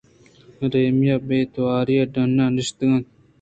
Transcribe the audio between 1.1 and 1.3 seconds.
پہ